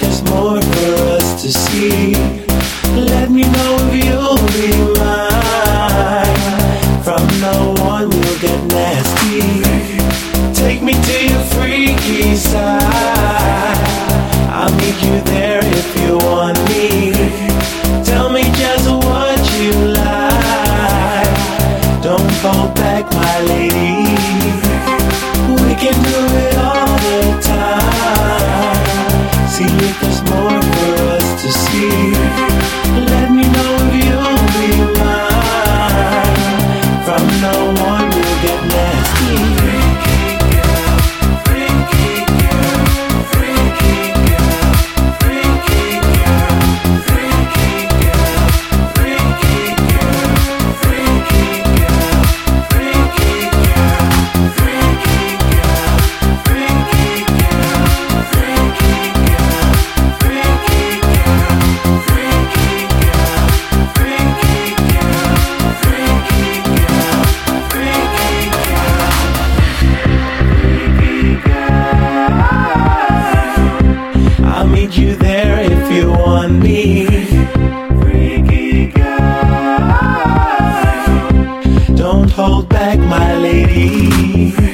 there's 0.00 0.22
more 0.24 0.60
for 0.60 0.94
us 1.16 1.42
to 1.42 1.52
see. 1.52 2.14
Let 2.94 3.30
me 3.30 3.42
know 3.42 3.76
if 3.80 4.04
you'll 4.04 4.42
be 4.54 4.68
mine. 4.98 6.36
From 7.02 7.26
now 7.40 7.62
on, 7.90 8.08
we'll 8.10 8.38
get 8.40 8.60
nasty. 8.66 9.62
Take 10.54 10.82
me 10.82 10.92
to 10.92 11.16
your 11.30 11.44
freaky 11.54 12.36
side. 12.36 12.82
I'll 14.50 14.74
meet 14.76 14.98
you 15.02 15.20
there 15.32 15.60
if 15.64 15.96
you 16.00 16.18
want 16.18 16.58
me. 16.70 17.12
Tell 18.04 18.30
me 18.30 18.42
just 18.62 18.88
what 18.88 19.40
you 19.58 19.72
like. 20.02 21.32
Don't 22.02 22.32
go 22.42 22.72
back, 22.74 23.04
my 23.12 23.40
lady. 23.42 24.21
See 29.52 29.64
if 29.64 30.00
there's 30.00 30.22
more 30.30 30.62
for 30.62 31.02
us 31.12 31.42
to 31.42 31.52
see. 31.52 33.01
me. 76.60 77.06
Freaky 78.00 78.86
girl. 78.86 79.46
Don't 81.96 82.30
hold 82.30 82.68
back, 82.68 82.98
my 82.98 83.34
lady. 83.36 84.71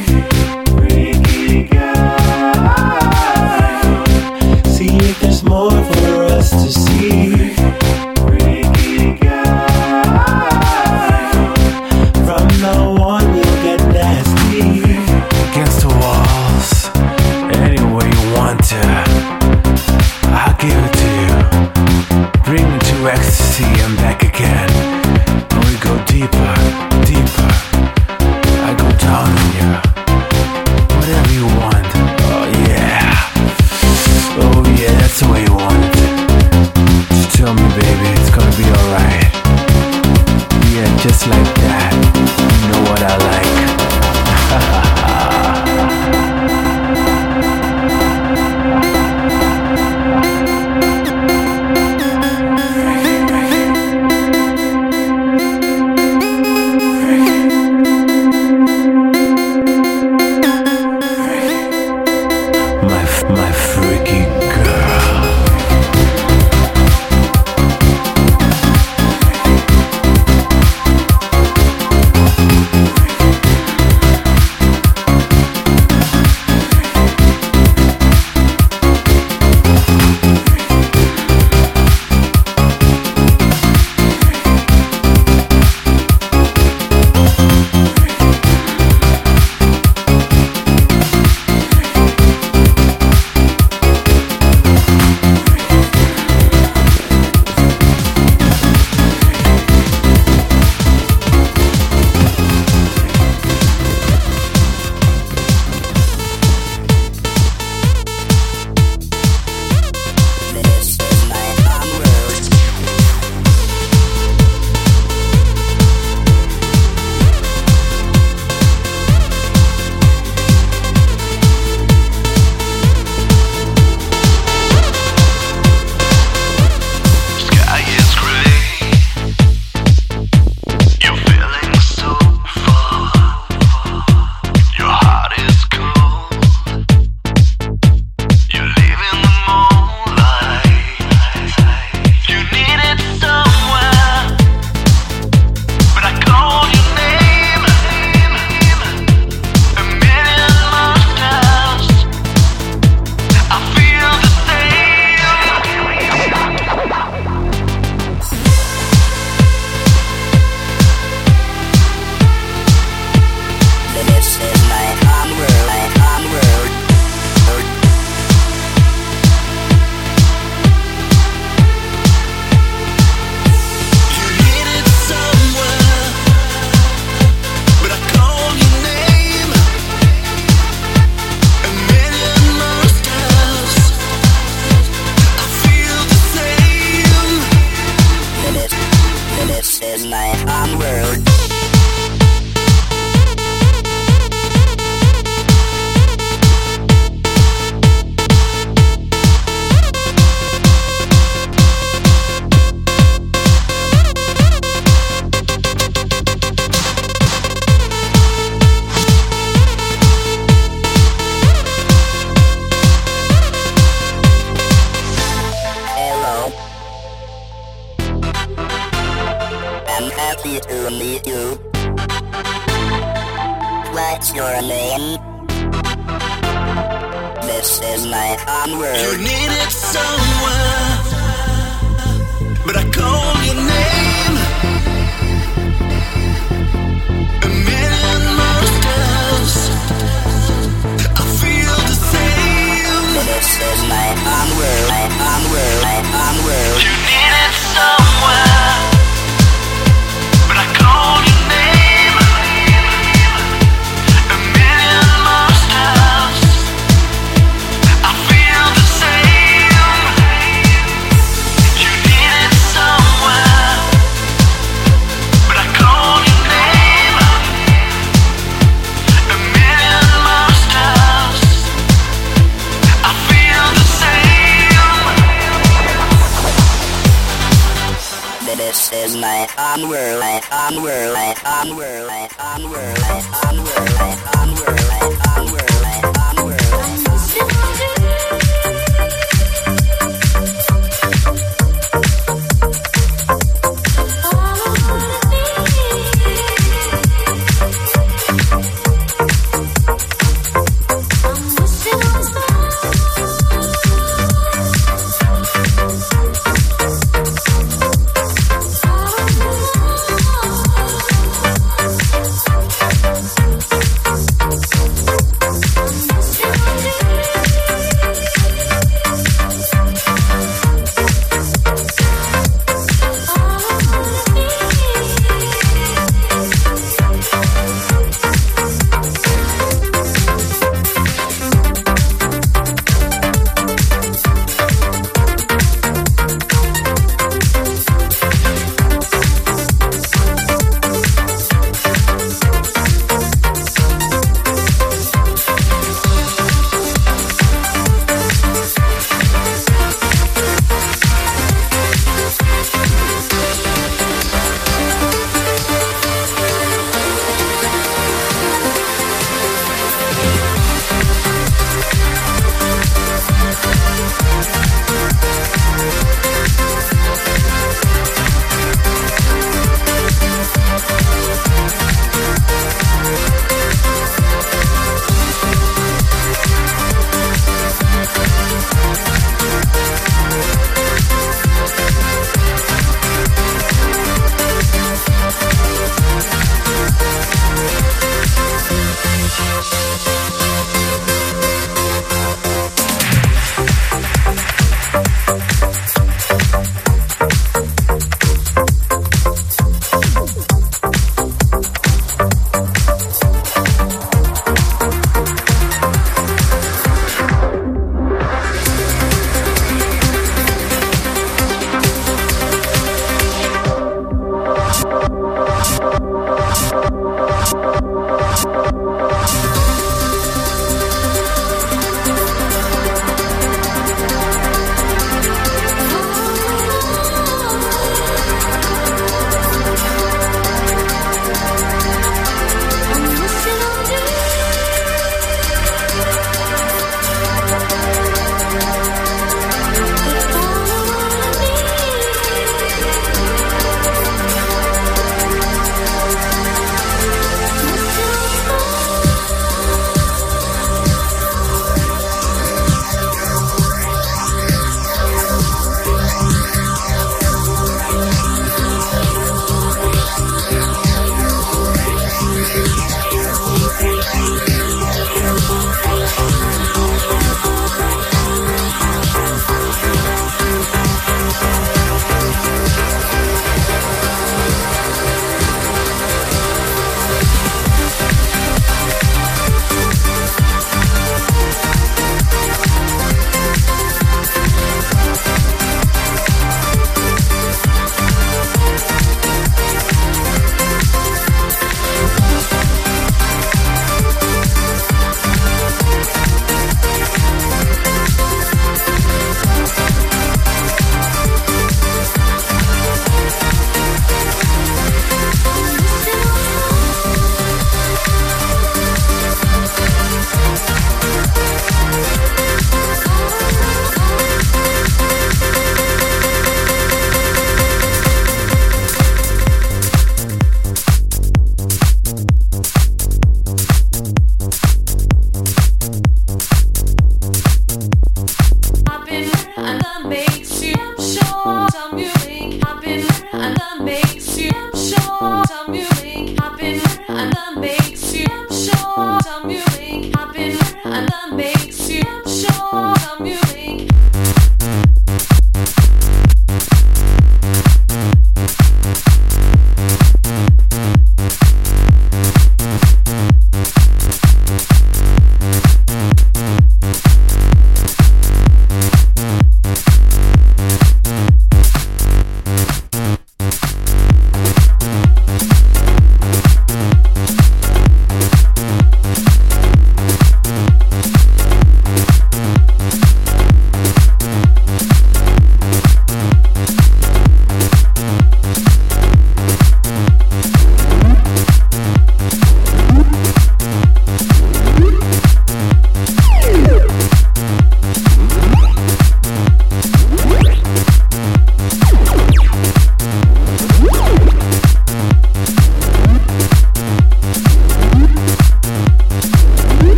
This 189.47 189.81
is 189.83 190.07
my 190.07 190.31
own 190.49 190.79
world. 190.79 191.58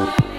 Thank 0.00 0.20
you. 0.20 0.29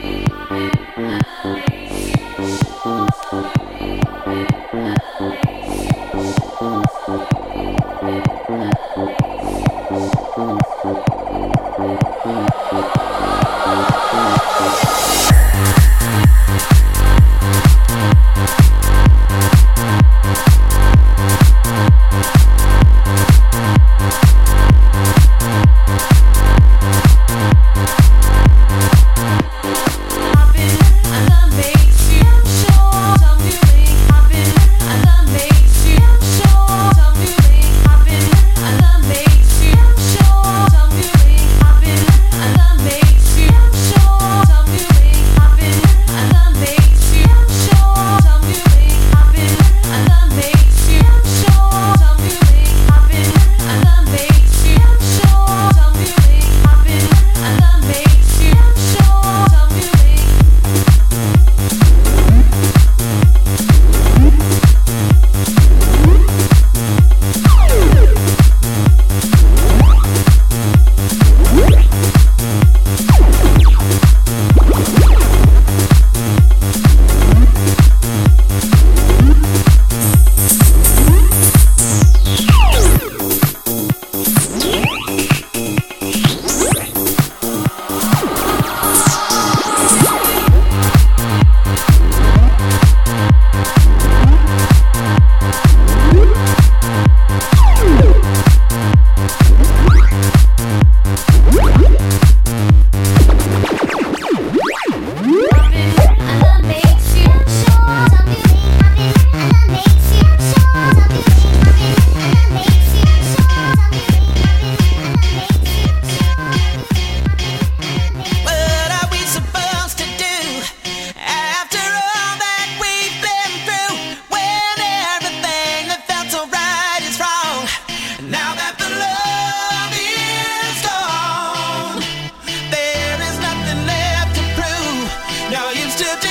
to 135.98 136.06
do 136.22 136.31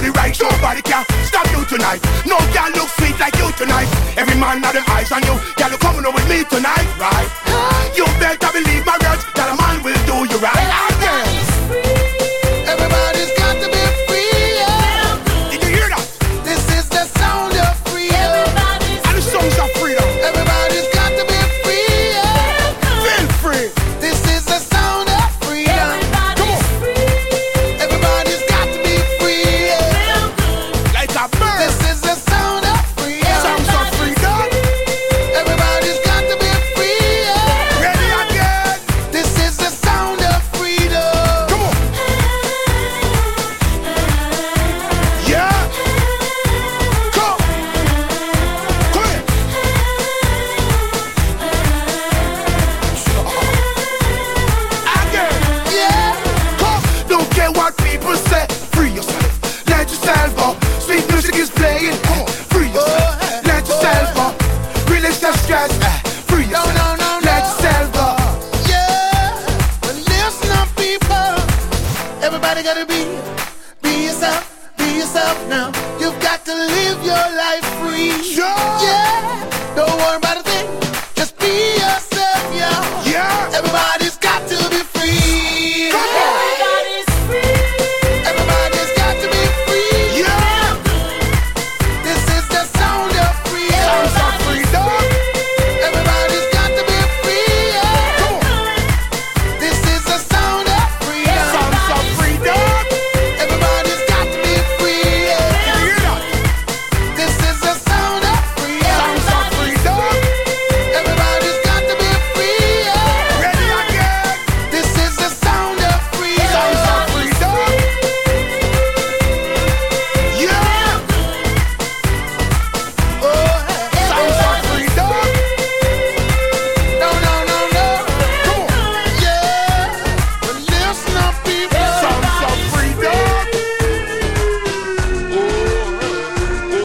to 0.00 0.06
the 0.06 0.12
right. 0.12 0.36
Nobody 0.40 0.82
can 0.82 1.04
stop 1.24 1.46
you 1.50 1.64
tonight. 1.66 2.00
No 2.26 2.38
girl 2.54 2.70
look 2.74 2.88
sweet 2.98 3.18
like 3.18 3.36
you 3.36 3.50
tonight. 3.52 3.88
Every 4.16 4.38
man 4.38 4.62
had 4.62 4.74
them 4.74 4.84
eyes 4.88 5.10
on 5.12 5.22
you. 5.22 5.34
Girl, 5.56 5.70
you 5.70 5.78
coming 5.78 6.04
up 6.06 6.14
with 6.14 6.28
me 6.28 6.44
tonight. 6.44 6.86